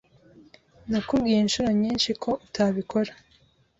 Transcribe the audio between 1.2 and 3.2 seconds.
inshuro nyinshi ko utabikora.